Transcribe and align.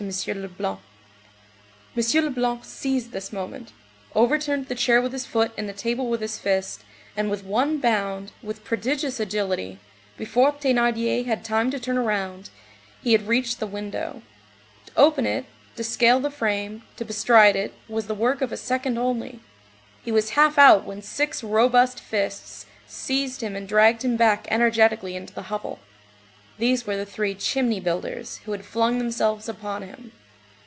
Leblanc. 0.03 0.79
M. 1.95 2.23
Leblanc 2.25 2.65
seized 2.65 3.11
this 3.11 3.31
moment, 3.31 3.71
overturned 4.15 4.67
the 4.67 4.73
chair 4.73 4.99
with 4.99 5.11
his 5.13 5.27
foot 5.27 5.51
and 5.55 5.69
the 5.69 5.73
table 5.73 6.09
with 6.09 6.21
his 6.21 6.39
fist, 6.39 6.81
and 7.15 7.29
with 7.29 7.43
one 7.43 7.77
bound, 7.77 8.31
with 8.41 8.63
prodigious 8.63 9.19
agility, 9.19 9.77
before 10.17 10.53
Thénardier 10.53 11.27
had 11.27 11.45
time 11.45 11.69
to 11.69 11.79
turn 11.79 11.99
round, 11.99 12.49
he 13.03 13.11
had 13.11 13.27
reached 13.27 13.59
the 13.59 13.67
window. 13.67 14.23
To 14.87 14.93
open 14.97 15.27
it, 15.27 15.45
to 15.75 15.83
scale 15.83 16.19
the 16.19 16.31
frame, 16.31 16.81
to 16.97 17.05
bestride 17.05 17.55
it, 17.55 17.71
was 17.87 18.07
the 18.07 18.15
work 18.15 18.41
of 18.41 18.51
a 18.51 18.57
second 18.57 18.97
only. 18.97 19.39
He 20.03 20.11
was 20.11 20.31
half 20.31 20.57
out 20.57 20.83
when 20.83 21.03
six 21.03 21.43
robust 21.43 21.99
fists 21.99 22.65
seized 22.87 23.41
him 23.41 23.55
and 23.55 23.67
dragged 23.67 24.03
him 24.03 24.17
back 24.17 24.47
energetically 24.49 25.15
into 25.15 25.35
the 25.35 25.43
hovel. 25.43 25.77
These 26.57 26.85
were 26.85 26.97
the 26.97 27.07
three 27.07 27.33
"chimney 27.33 27.79
builders," 27.79 28.37
who 28.45 28.51
had 28.51 28.65
flung 28.65 28.99
themselves 28.99 29.49
upon 29.49 29.81
him. 29.81 30.11